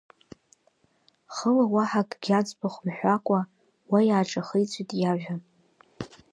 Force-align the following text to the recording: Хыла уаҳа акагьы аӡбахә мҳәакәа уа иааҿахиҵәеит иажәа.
Хыла 1.35 1.65
уаҳа 1.73 2.01
акагьы 2.03 2.33
аӡбахә 2.39 2.79
мҳәакәа 2.85 3.39
уа 3.89 3.99
иааҿахиҵәеит 4.07 4.89
иажәа. 5.01 5.35